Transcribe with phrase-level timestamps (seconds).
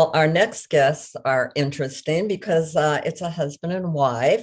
[0.00, 4.42] Well, our next guests are interesting because uh, it's a husband and wife,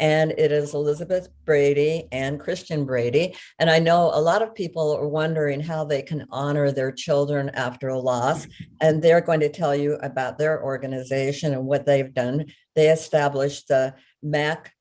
[0.00, 3.36] and it is Elizabeth Brady and Christian Brady.
[3.60, 7.50] And I know a lot of people are wondering how they can honor their children
[7.50, 8.48] after a loss,
[8.80, 12.46] and they're going to tell you about their organization and what they've done.
[12.74, 13.94] They established the
[14.24, 14.72] Mac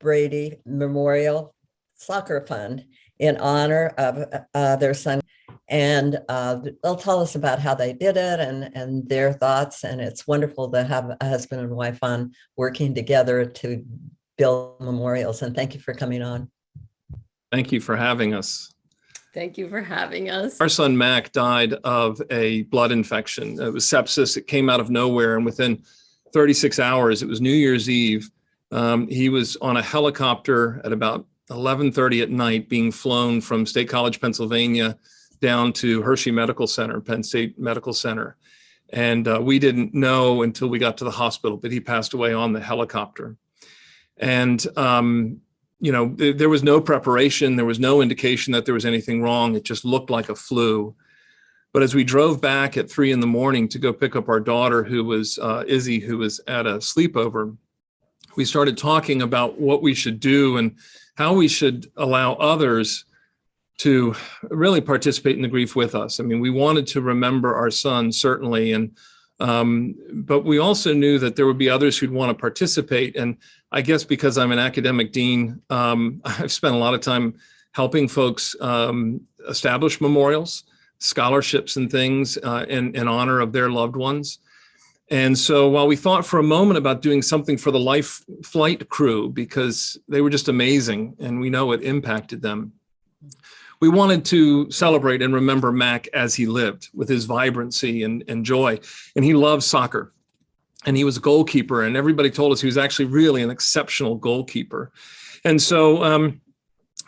[0.00, 1.54] Brady Memorial
[1.96, 2.86] Soccer Fund
[3.18, 5.20] in honor of uh, their son.
[5.68, 9.84] And uh, they'll tell us about how they did it and, and their thoughts.
[9.84, 13.84] And it's wonderful to have a husband and wife on working together to
[14.38, 15.42] build memorials.
[15.42, 16.50] And thank you for coming on.
[17.50, 18.72] Thank you for having us.
[19.34, 20.60] Thank you for having us.
[20.60, 23.60] Our son Mac died of a blood infection.
[23.60, 24.36] It was sepsis.
[24.36, 25.36] It came out of nowhere.
[25.36, 25.82] And within
[26.32, 28.30] 36 hours, it was New Year's Eve.
[28.70, 33.88] Um, he was on a helicopter at about 11:30 at night, being flown from State
[33.88, 34.98] College, Pennsylvania,
[35.40, 38.36] down to Hershey Medical Center, Penn State Medical Center,
[38.90, 42.32] and uh, we didn't know until we got to the hospital but he passed away
[42.32, 43.36] on the helicopter.
[44.18, 45.40] And um,
[45.80, 47.56] you know, th- there was no preparation.
[47.56, 49.54] There was no indication that there was anything wrong.
[49.54, 50.94] It just looked like a flu.
[51.72, 54.40] But as we drove back at three in the morning to go pick up our
[54.40, 57.54] daughter, who was uh, Izzy, who was at a sleepover,
[58.36, 60.76] we started talking about what we should do and
[61.16, 63.04] how we should allow others
[63.78, 64.14] to
[64.50, 66.18] really participate in the grief with us.
[66.18, 68.96] I mean, we wanted to remember our son certainly, and
[69.38, 73.16] um, but we also knew that there would be others who'd want to participate.
[73.16, 73.36] And
[73.70, 77.34] I guess because I'm an academic dean, um, I've spent a lot of time
[77.72, 80.64] helping folks um, establish memorials,
[80.98, 84.38] scholarships, and things uh, in, in honor of their loved ones.
[85.08, 88.88] And so while we thought for a moment about doing something for the life flight
[88.88, 92.72] crew because they were just amazing and we know it impacted them,
[93.80, 98.44] we wanted to celebrate and remember Mac as he lived with his vibrancy and, and
[98.44, 98.78] joy.
[99.14, 100.12] And he loved soccer
[100.86, 101.82] and he was a goalkeeper.
[101.82, 104.92] And everybody told us he was actually really an exceptional goalkeeper.
[105.44, 106.40] And so, um,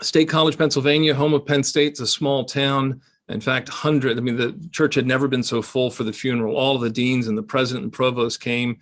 [0.01, 4.17] State College, Pennsylvania, home of Penn State, it's a small town in fact, hundred.
[4.17, 6.57] I mean, the church had never been so full for the funeral.
[6.57, 8.79] All of the deans and the president and provost came,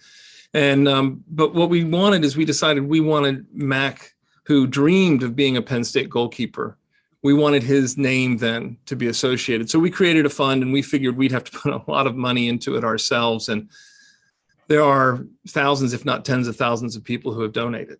[0.54, 4.14] and um, but what we wanted is we decided we wanted Mac,
[4.44, 6.78] who dreamed of being a Penn State goalkeeper.
[7.22, 9.68] We wanted his name then to be associated.
[9.70, 12.16] So we created a fund, and we figured we'd have to put a lot of
[12.16, 13.48] money into it ourselves.
[13.48, 13.68] And
[14.68, 17.98] there are thousands, if not tens of thousands, of people who have donated.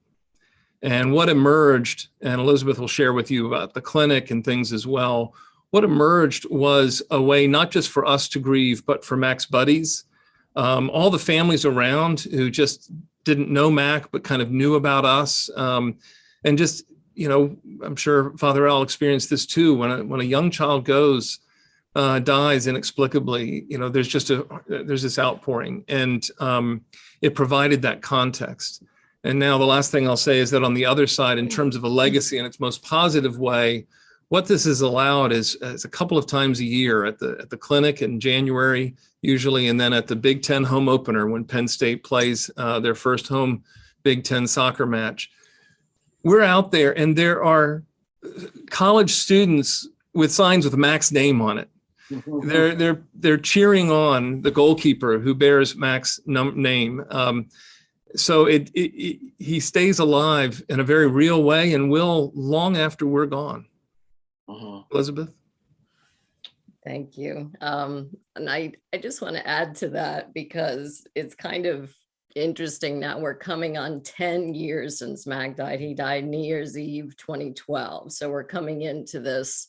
[0.82, 4.86] And what emerged, and Elizabeth will share with you about the clinic and things as
[4.86, 5.34] well
[5.70, 10.04] what emerged was a way not just for us to grieve, but for Mac's buddies,
[10.54, 12.90] um, all the families around who just
[13.24, 15.50] didn't know Mac, but kind of knew about us.
[15.56, 15.98] Um,
[16.44, 16.84] and just,
[17.16, 19.74] you know, I'm sure Father Al experienced this too.
[19.74, 21.40] When a, when a young child goes,
[21.94, 26.82] uh, dies inexplicably, you know, there's just a, there's this outpouring and um,
[27.22, 28.82] it provided that context.
[29.24, 31.74] And now the last thing I'll say is that on the other side, in terms
[31.74, 33.86] of a legacy in its most positive way,
[34.28, 37.48] what this has allowed is, is a couple of times a year at the at
[37.48, 41.66] the clinic in January usually, and then at the Big Ten home opener when Penn
[41.66, 43.64] State plays uh, their first home
[44.02, 45.30] Big Ten soccer match.
[46.26, 47.84] We're out there, and there are
[48.68, 51.68] college students with signs with Mac's name on it.
[52.42, 57.04] they're they're they're cheering on the goalkeeper who bears Mac's num- name.
[57.10, 57.48] Um,
[58.16, 62.76] so it, it, it, he stays alive in a very real way and will long
[62.76, 63.66] after we're gone.
[64.48, 64.82] Uh-huh.
[64.90, 65.30] Elizabeth?
[66.84, 67.52] Thank you.
[67.60, 71.94] Um, and I, I just want to add to that because it's kind of
[72.36, 73.18] interesting now.
[73.18, 75.80] We're coming on 10 years since Mac died.
[75.80, 78.12] He died New Year's Eve 2012.
[78.12, 79.66] So we're coming into this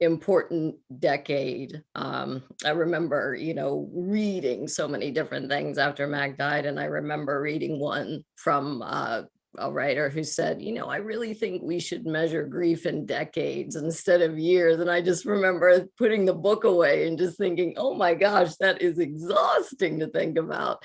[0.00, 1.82] important decade.
[1.94, 6.64] Um, I remember, you know, reading so many different things after Mac died.
[6.64, 9.22] And I remember reading one from uh,
[9.58, 13.76] a writer who said, you know, I really think we should measure grief in decades
[13.76, 14.80] instead of years.
[14.80, 18.80] And I just remember putting the book away and just thinking, oh my gosh, that
[18.80, 20.82] is exhausting to think about.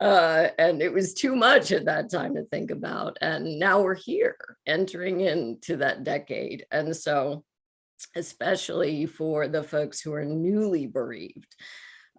[0.00, 3.16] Uh, and it was too much at that time to think about.
[3.20, 6.66] And now we're here entering into that decade.
[6.70, 7.44] And so,
[8.14, 11.54] especially for the folks who are newly bereaved,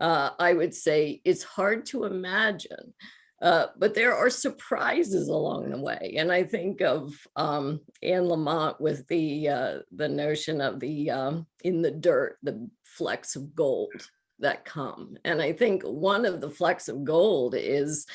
[0.01, 2.93] uh, I would say it's hard to imagine
[3.41, 8.81] uh, but there are surprises along the way, and I think of um, Anne Lamott
[8.81, 14.09] with the uh, the notion of the um, in the dirt, the flecks of gold
[14.39, 18.05] that come, and I think one of the flecks of gold is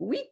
[0.00, 0.28] we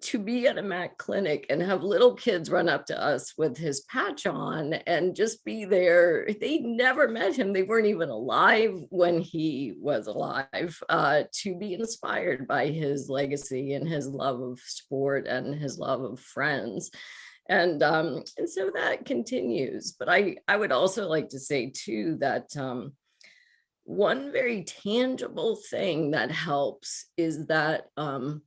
[0.00, 3.56] to be at a Mac clinic and have little kids run up to us with
[3.56, 6.28] his patch on and just be there.
[6.40, 7.52] They never met him.
[7.52, 10.78] They weren't even alive when he was alive.
[10.88, 16.02] Uh, to be inspired by his legacy and his love of sport and his love
[16.02, 16.90] of friends.
[17.48, 19.92] And um, and so that continues.
[19.98, 22.92] But I I would also like to say too that um,
[23.84, 28.42] one very tangible thing that helps is that um,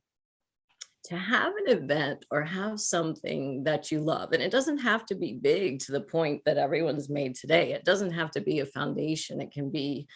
[1.04, 5.14] to have an event or have something that you love, and it doesn't have to
[5.14, 7.72] be big to the point that everyone's made today.
[7.72, 9.40] It doesn't have to be a foundation.
[9.40, 10.08] It can be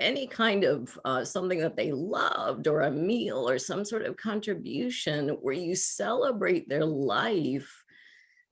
[0.00, 4.16] any kind of uh, something that they loved or a meal or some sort of
[4.16, 7.84] contribution where you celebrate their life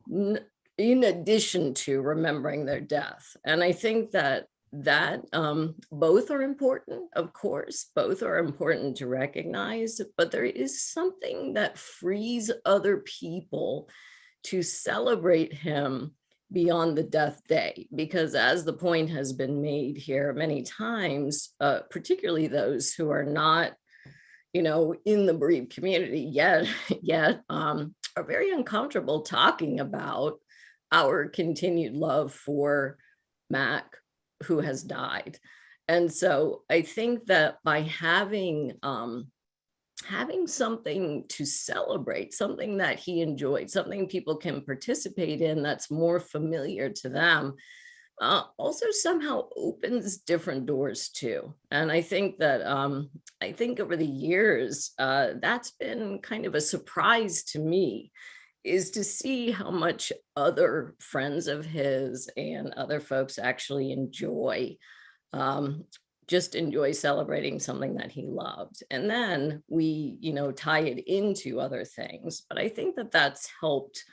[0.09, 3.37] in addition to remembering their death.
[3.45, 9.07] And I think that that um, both are important, of course, both are important to
[9.07, 13.89] recognize, but there is something that frees other people
[14.45, 16.13] to celebrate him
[16.53, 17.89] beyond the death day.
[17.95, 23.25] Because as the point has been made here many times, uh, particularly those who are
[23.25, 23.73] not,
[24.53, 26.67] you know, in the bereaved community yet,
[27.03, 30.39] yet um, are very uncomfortable talking about
[30.93, 32.99] our continued love for
[33.49, 33.97] Mac
[34.45, 35.39] who has died.
[35.89, 39.27] And so I think that by having um,
[40.07, 46.21] having something to celebrate, something that he enjoyed, something people can participate in that's more
[46.21, 47.55] familiar to them,
[48.21, 51.55] uh, also somehow opens different doors too.
[51.71, 53.11] And I think that um,
[53.41, 58.13] I think over the years uh, that's been kind of a surprise to me
[58.65, 64.77] is to see how much other friends of his and other folks actually enjoy
[65.33, 65.85] um,
[66.27, 71.61] just enjoy celebrating something that he loved and then we you know tie it into
[71.61, 74.05] other things but i think that that's helped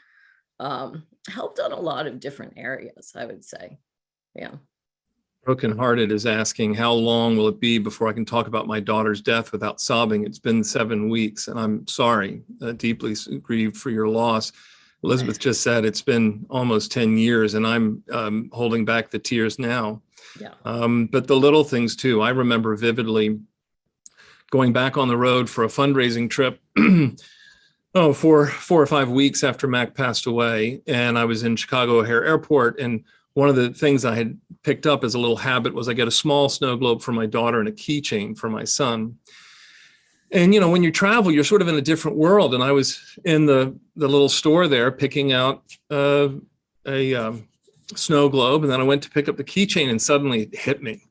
[0.60, 3.78] um, helped on a lot of different areas i would say.
[4.36, 4.56] Yeah
[5.48, 9.22] brokenhearted is asking how long will it be before i can talk about my daughter's
[9.22, 10.26] death without sobbing?
[10.26, 14.52] It's been seven weeks and i'm sorry uh, deeply grieved for your loss.
[15.06, 19.58] Elizabeth just said it's been almost 10 years and i'm um, holding back the tears
[19.58, 20.02] now.
[20.38, 20.54] Yeah.
[20.66, 23.40] Um, but the little things too i remember vividly
[24.52, 26.60] going back on the road for a fundraising trip
[27.96, 32.00] oh four four or five weeks after mac passed away and i was in chicago
[32.00, 33.06] o'hare airport and
[33.38, 36.08] one of the things I had picked up as a little habit was I get
[36.08, 39.20] a small snow globe for my daughter and a keychain for my son.
[40.32, 42.56] And you know, when you travel, you're sort of in a different world.
[42.56, 45.62] And I was in the the little store there picking out
[45.92, 46.30] uh,
[46.88, 47.48] a um,
[47.96, 50.82] snow globe, and then I went to pick up the keychain, and suddenly it hit
[50.82, 51.04] me,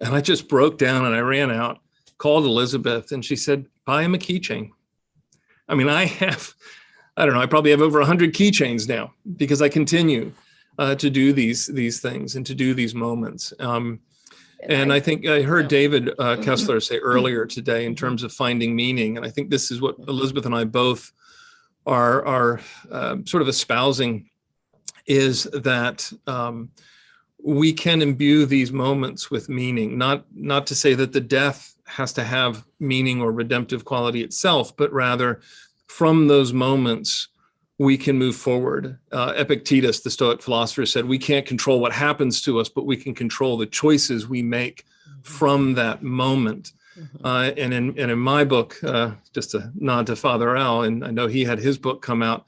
[0.00, 1.78] and I just broke down and I ran out,
[2.16, 4.70] called Elizabeth, and she said, "Buy him a keychain."
[5.68, 6.54] I mean, I have,
[7.18, 10.32] I don't know, I probably have over hundred keychains now because I continue
[10.78, 13.52] uh, to do these these things and to do these moments.
[13.58, 14.00] Um,
[14.68, 18.74] and I think I heard David uh, Kessler say earlier today in terms of finding
[18.74, 21.12] meaning, and I think this is what Elizabeth and I both
[21.86, 22.60] are are
[22.90, 24.30] uh, sort of espousing,
[25.06, 26.70] is that um,
[27.42, 29.98] we can imbue these moments with meaning.
[29.98, 34.74] Not not to say that the death has to have meaning or redemptive quality itself,
[34.76, 35.42] but rather
[35.86, 37.28] from those moments
[37.78, 38.98] we can move forward.
[39.10, 42.96] Uh, Epictetus, the Stoic philosopher, said, We can't control what happens to us, but we
[42.96, 45.20] can control the choices we make mm-hmm.
[45.22, 46.72] from that moment.
[46.98, 47.26] Mm-hmm.
[47.26, 51.04] Uh, and in and in my book, uh, just a nod to Father Al, and
[51.04, 52.44] I know he had his book come out.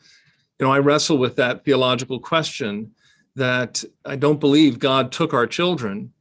[0.61, 2.93] You know, I wrestle with that theological question
[3.35, 6.13] that I don't believe God took our children,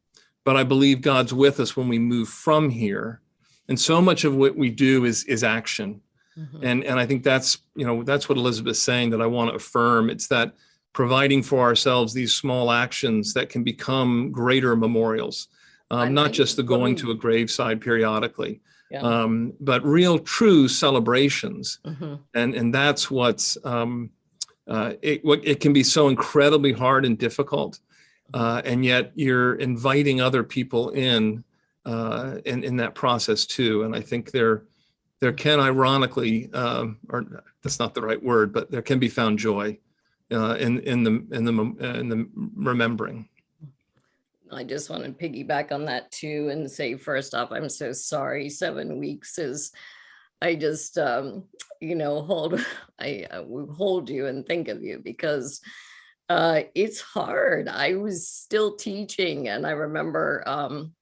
[0.44, 3.22] but I believe God's with us when we move from here.
[3.70, 6.02] And so much of what we do is is action.
[6.38, 6.66] Mm-hmm.
[6.66, 9.56] And and I think that's you know that's what Elizabeth's saying that I want to
[9.56, 10.10] affirm.
[10.10, 10.54] It's that
[10.94, 15.48] providing for ourselves these small actions that can become greater memorials,
[15.92, 19.02] um, not just the going to a graveside periodically, yeah.
[19.02, 21.80] um, but real true celebrations.
[21.86, 22.16] Mm-hmm.
[22.34, 24.10] And and that's what's um,
[24.68, 27.80] uh, it, what it can be so incredibly hard and difficult,
[28.34, 31.46] uh, and yet you're inviting other people in
[31.86, 33.84] uh, in in that process too.
[33.84, 34.64] And I think they're
[35.22, 39.40] there can ironically, um, or that's not the right word, but there can be found
[39.40, 39.78] joy
[40.32, 41.54] uh, in in the in the
[42.00, 43.30] in the remembering.
[44.52, 48.50] I just want to piggyback on that too and say first off, I'm so sorry.
[48.50, 49.72] Seven weeks is,
[50.42, 51.46] I just, um,
[51.82, 52.64] you know, hold,
[53.00, 53.44] I, I
[53.76, 55.62] hold you and think of you because
[56.30, 57.68] uh, it's hard.
[57.68, 60.94] I was still teaching and I remember um,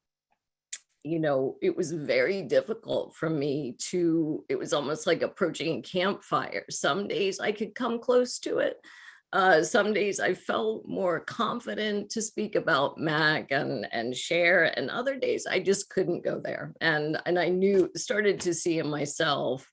[1.04, 5.82] you know, it was very difficult for me to, it was almost like approaching a
[5.82, 6.66] campfire.
[6.70, 8.78] Some days I could come close to it.
[9.34, 14.92] Uh, some days I felt more confident to speak about Mac and and share, and
[14.92, 16.76] other days I just couldn't go there.
[16.82, 19.68] And and I knew started to see in myself.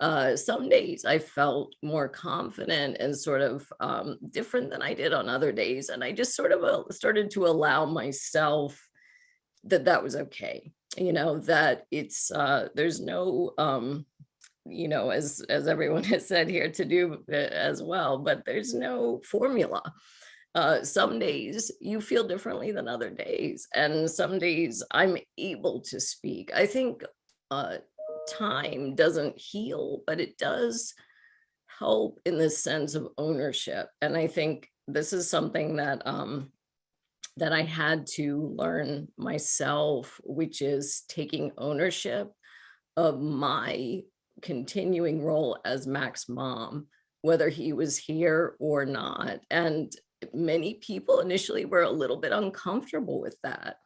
[0.00, 5.12] Uh, some days I felt more confident and sort of um, different than I did
[5.12, 8.84] on other days, and I just sort of uh, started to allow myself
[9.64, 10.72] that that was okay.
[10.96, 14.06] You know that it's uh, there's no um,
[14.66, 18.74] you know, as as everyone has said here to do uh, as well, but there's
[18.74, 19.82] no formula.
[20.54, 26.00] Uh, some days you feel differently than other days, and some days I'm able to
[26.00, 26.52] speak.
[26.54, 27.02] I think
[27.50, 27.78] uh,
[28.28, 30.94] time doesn't heal, but it does
[31.78, 33.88] help in the sense of ownership.
[34.00, 36.52] And I think this is something that um,
[37.36, 42.32] that I had to learn myself, which is taking ownership
[42.96, 44.02] of my
[44.42, 46.86] continuing role as Mac's mom,
[47.22, 49.40] whether he was here or not.
[49.50, 49.92] And
[50.32, 53.76] many people initially were a little bit uncomfortable with that.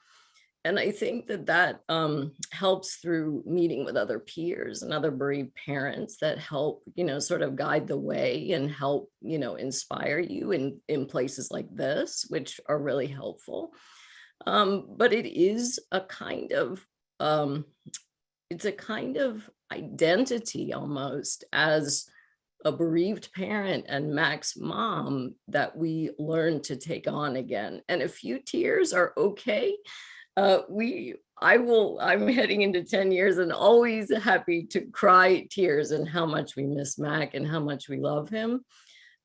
[0.68, 5.54] And I think that that um, helps through meeting with other peers and other bereaved
[5.54, 10.18] parents that help, you know, sort of guide the way and help, you know, inspire
[10.18, 13.72] you in, in places like this, which are really helpful.
[14.46, 16.86] Um, but it is a kind of,
[17.18, 17.64] um,
[18.50, 22.10] it's a kind of identity almost as
[22.66, 27.80] a bereaved parent and Mac's mom that we learn to take on again.
[27.88, 29.74] And a few tears are okay.
[30.38, 35.90] Uh, we, I will, I'm heading into 10 years and always happy to cry tears
[35.90, 38.64] and how much we miss Mac and how much we love him,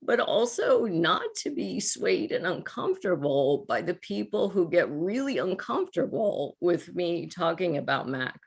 [0.02, 6.58] but also not to be swayed and uncomfortable by the people who get really uncomfortable
[6.62, 8.40] with me talking about Mac.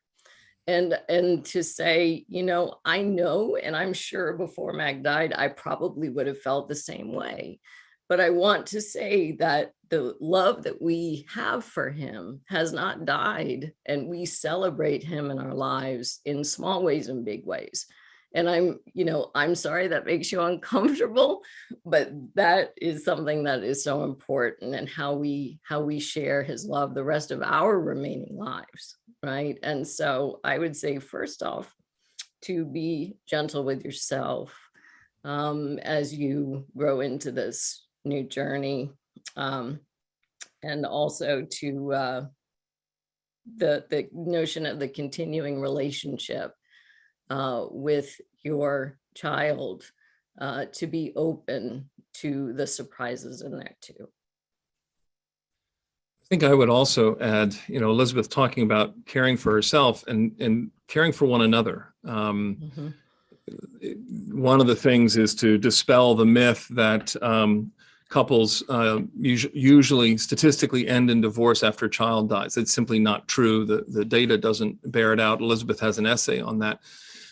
[0.66, 5.46] And and to say you know i know and i'm sure before mac died i
[5.46, 7.61] probably would have felt the same way
[8.08, 13.04] but i want to say that the love that we have for him has not
[13.04, 17.86] died and we celebrate him in our lives in small ways and big ways.
[18.34, 21.42] And i'm you know i'm sorry that makes you uncomfortable
[21.86, 26.66] but that is something that is so important and how we how we share his
[26.66, 29.58] love the rest of our remaining lives right?
[29.62, 31.72] And so i would say first off
[32.42, 34.54] to be gentle with yourself
[35.25, 38.90] um, as you grow into this new journey
[39.36, 39.80] um,
[40.62, 42.26] and also to uh,
[43.58, 46.54] the the notion of the continuing relationship
[47.30, 49.84] uh, with your child
[50.40, 54.08] uh, to be open to the surprises in there too.
[56.22, 60.34] I think I would also add, you know, Elizabeth talking about caring for herself and
[60.40, 61.94] and caring for one another.
[62.04, 62.94] Um, Mhm.
[64.32, 67.70] one of the things is to dispel the myth that um,
[68.08, 72.56] couples uh, usu- usually statistically end in divorce after a child dies.
[72.56, 73.64] It's simply not true.
[73.64, 75.40] The the data doesn't bear it out.
[75.40, 76.80] Elizabeth has an essay on that.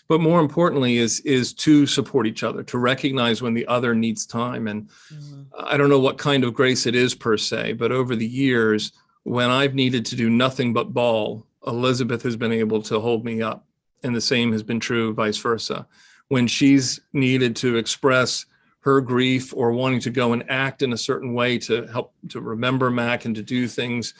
[0.08, 4.26] But more importantly, is is to support each other, to recognize when the other needs
[4.26, 4.66] time.
[4.66, 5.46] And Mhm.
[5.58, 8.92] I don't know what kind of grace it is per se, but over the years,
[9.22, 13.40] when I've needed to do nothing but bawl, Elizabeth has been able to hold me
[13.40, 13.64] up.
[14.02, 15.86] And the same has been true vice versa.
[16.28, 18.44] When she's needed to express
[18.84, 22.38] her grief or wanting to go and act in a certain way to help to
[22.42, 24.12] remember Mac and to do things,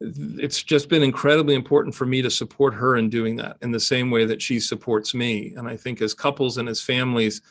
[0.00, 3.78] it's just been incredibly important for me to support her in doing that in the
[3.78, 5.54] same way that she supports me.
[5.56, 7.42] And I think as couples and as families,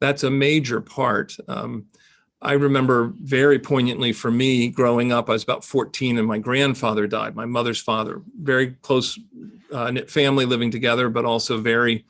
[0.00, 1.36] that's a major part.
[1.46, 1.86] Um,
[2.42, 7.06] I remember very poignantly for me growing up, I was about 14 and my grandfather
[7.06, 9.20] died, my mother's father, very close
[9.72, 12.06] uh, knit family living together, but also very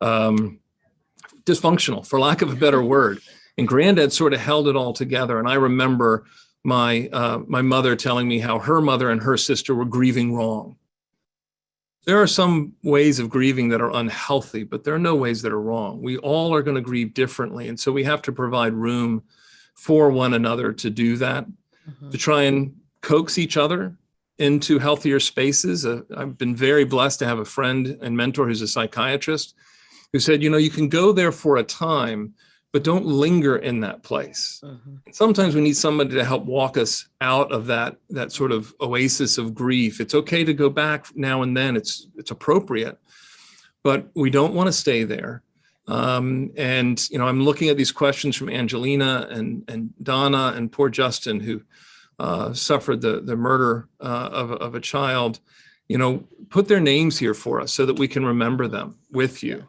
[0.00, 0.60] um,
[1.44, 3.20] dysfunctional, for lack of a better word.
[3.60, 5.38] And granddad sort of held it all together.
[5.38, 6.24] And I remember
[6.64, 10.76] my uh, my mother telling me how her mother and her sister were grieving wrong.
[12.06, 15.52] There are some ways of grieving that are unhealthy, but there are no ways that
[15.52, 16.00] are wrong.
[16.00, 19.24] We all are going to grieve differently, and so we have to provide room
[19.74, 22.10] for one another to do that, Mhm.
[22.12, 23.94] to try and coax each other
[24.38, 25.84] into healthier spaces.
[25.84, 29.54] Uh, I've been very blessed to have a friend and mentor who's a psychiatrist
[30.14, 32.32] who said, you know, you can go there for a time,
[32.72, 34.60] but don't linger in that place.
[34.64, 35.00] Mhm.
[35.12, 39.38] sometimes we need somebody to help walk us out of that that sort of oasis
[39.38, 40.00] of grief.
[40.00, 41.76] It's okay to go back now and then.
[41.76, 42.98] It's it's appropriate
[43.82, 45.42] but we don't want to stay there.
[45.88, 50.70] Um, and you know i'm looking at these questions from angelina and and donna and
[50.70, 51.62] poor justin who
[52.20, 55.40] uh, suffered the the murder uh, of, of a child.
[55.88, 59.42] You know, put their names here for us so that we can remember them with
[59.42, 59.66] you.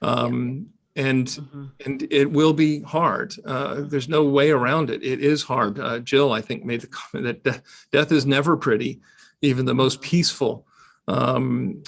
[0.00, 1.70] Um, and Mhm.
[1.86, 3.32] and it will be hard.
[3.46, 5.02] Uh, there's no way around it.
[5.02, 5.78] It is hard.
[5.78, 7.62] Uh, Jill, I think, made the comment that de-
[7.92, 9.00] death is never pretty,
[9.40, 10.66] even the most peaceful.
[11.06, 11.82] Um,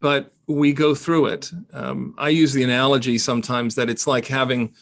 [0.00, 1.50] but we go through it.
[1.72, 4.72] Um, I use the analogy sometimes that it's like having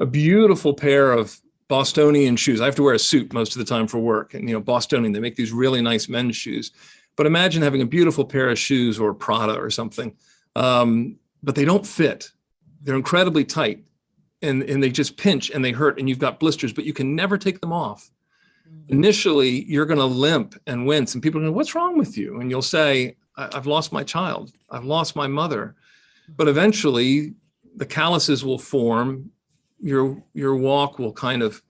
[0.00, 2.60] a beautiful pair of Bostonian shoes.
[2.60, 4.60] I have to wear a suit most of the time for work, and you know,
[4.60, 6.72] Bostonian, they make these really nice men's shoes.
[7.16, 10.12] But imagine having a beautiful pair of shoes or Prada or something,
[10.56, 12.30] um, but they don't fit.
[12.86, 13.84] They're incredibly tight,
[14.42, 17.16] and and they just pinch and they hurt, and you've got blisters, but you can
[17.16, 18.12] never take them off.
[18.88, 22.38] Initially, you're going to limp and wince, and people are going, "What's wrong with you?"
[22.40, 24.52] And you'll say, "I've lost my child.
[24.70, 25.74] I've lost my mother."
[26.36, 27.34] But eventually,
[27.74, 29.32] the calluses will form.
[29.80, 31.62] Your your walk will kind of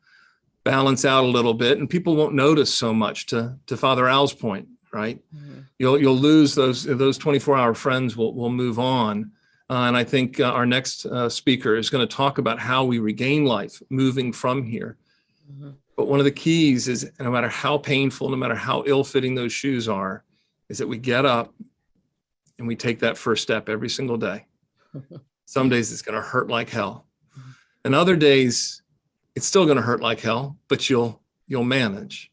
[0.64, 3.25] balance out a little bit, and people won't notice so much.
[3.26, 5.18] To to Father Al's point, right?
[5.35, 5.64] Mhm.
[5.78, 9.30] you'll you'll lose those those 24 hour friends will will move on
[9.70, 12.85] uh, and i think uh, our next uh, speaker is going to talk about how
[12.85, 14.96] we regain life moving from here.
[15.50, 15.75] Mhm.
[15.96, 19.52] but one of the keys is no matter how painful no matter how ill-fitting those
[19.52, 20.25] shoes are
[20.68, 21.54] is that we get up
[22.58, 24.46] and we take that first step every single day.
[25.44, 27.06] Some days it's going to hurt like hell.
[27.85, 28.82] And other days
[29.37, 32.32] it's still going to hurt like hell but you'll you'll manage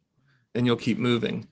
[0.56, 1.48] and you'll keep moving.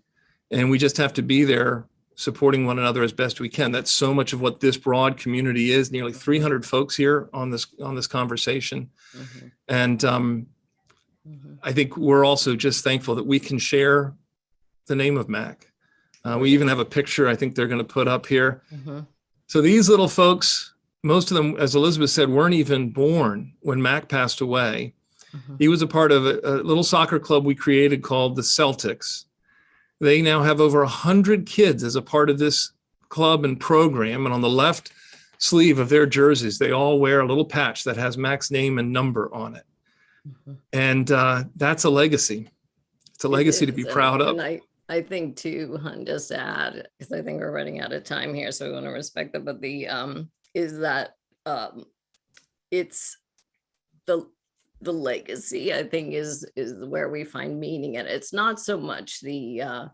[0.50, 3.89] And we just have to be there supporting one another as best we can that's
[3.91, 7.95] so much of what this broad community is nearly 300 folks here on this on
[7.95, 9.51] this conversation Mhm.
[9.67, 10.47] and um,
[11.27, 11.57] Mhm.
[11.63, 14.13] i think we're also just thankful that we can share
[14.87, 15.71] the name of mac
[16.25, 19.07] uh, we even have a picture i think they're going to put up here Mhm.
[19.47, 24.09] so these little folks most of them as elizabeth said weren't even born when mac
[24.09, 24.93] passed away
[25.33, 25.55] Mhm.
[25.59, 29.25] he was a part of a, a little soccer club we created called the Celtics.
[30.01, 32.72] They now have over 100 kids as a part of this
[33.10, 34.25] club and program.
[34.25, 34.91] And on the left
[35.38, 38.91] sleeve of their jerseys, they all wear a little patch that has Mac's name and
[38.91, 39.65] number on it.
[40.27, 40.58] Mhm.
[40.74, 42.50] And uh, that's a legacy.
[43.13, 44.29] It's a It legacy to be proud of.
[44.29, 47.93] And I, I think too, hun, just to add, because I think we're running out
[47.93, 51.85] of time here, so we want to respect that, but the, um, is that, um,
[52.72, 53.18] it's
[54.07, 54.27] the,
[54.81, 58.11] the legacy, I think is, is where we find meaning in it.
[58.11, 59.85] It's not so much the, uh,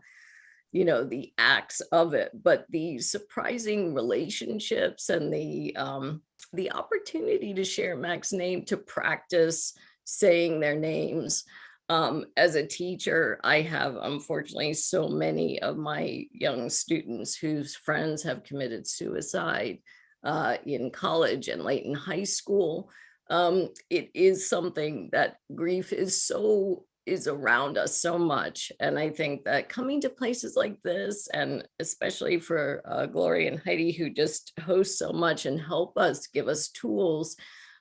[0.72, 6.22] you know, the acts of it, but the surprising relationships and the, um,
[6.52, 9.74] the opportunity to share Mac's name, to practice
[10.04, 11.44] saying their names,
[11.90, 18.22] um, as a teacher, I have unfortunately so many of my young students whose friends
[18.24, 19.78] have committed suicide
[20.22, 22.90] uh, in college and late in high school.
[23.30, 29.08] Um, it is something that grief is so is around us so much, and I
[29.08, 34.10] think that coming to places like this, and especially for uh, Gloria and Heidi, who
[34.10, 37.36] just host so much and help us give us tools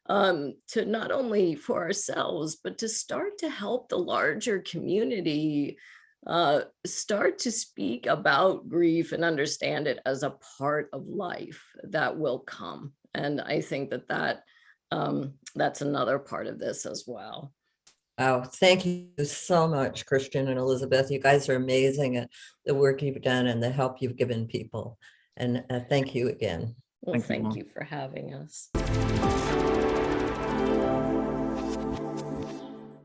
[0.09, 5.77] um, to not only for ourselves, but to start to help the larger community
[6.25, 12.17] uh, start to speak about grief and understand it as a part of life that
[12.17, 12.93] will come.
[13.13, 14.43] And I think that that
[14.91, 17.53] um, that's another part of this as well.
[18.19, 21.11] Oh, thank you so much, Christian and Elizabeth.
[21.11, 22.29] You guys are amazing at
[22.65, 24.97] the work you've done and the help you've given people.
[25.35, 26.75] And uh, thank you again.
[27.01, 27.57] Well, Thank you, thank Mom.
[27.57, 29.45] you for having us.